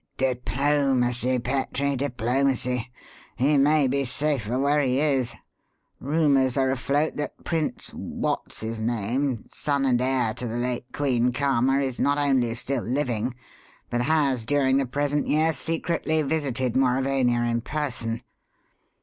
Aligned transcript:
"Diplomacy, 0.17 1.37
Petrie, 1.37 1.95
diplomacy! 1.95 2.91
he 3.35 3.55
may 3.59 3.87
be 3.87 4.03
safer 4.03 4.57
where 4.57 4.79
he 4.79 4.99
is. 4.99 5.35
Rumours 5.99 6.57
are 6.57 6.71
afloat 6.71 7.17
that 7.17 7.43
Prince 7.43 7.89
What's 7.93 8.61
his 8.61 8.81
name, 8.81 9.45
son 9.51 9.85
and 9.85 10.01
heir 10.01 10.31
of 10.31 10.37
the 10.39 10.57
late 10.57 10.87
Queen 10.91 11.31
Karma, 11.31 11.77
is 11.81 11.99
not 11.99 12.17
only 12.17 12.51
still 12.55 12.81
living, 12.81 13.35
but 13.91 14.01
has, 14.01 14.43
during 14.43 14.77
the 14.77 14.87
present 14.87 15.27
year, 15.27 15.53
secretly 15.53 16.23
visited 16.23 16.75
Mauravania 16.75 17.43
in 17.47 17.61
person. 17.61 18.23